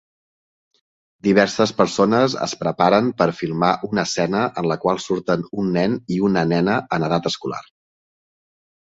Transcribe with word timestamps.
Diverses 1.27 1.73
persones 1.81 2.37
es 2.47 2.55
preparen 2.63 3.11
per 3.21 3.29
filmar 3.43 3.71
una 3.91 4.07
escena 4.11 4.43
en 4.63 4.73
la 4.75 4.81
qual 4.87 5.05
surten 5.07 5.47
un 5.61 5.73
nen 5.79 5.97
i 6.17 6.21
una 6.33 6.49
nena 6.57 6.83
en 6.99 7.11
edat 7.13 7.33
escolar. 7.35 7.65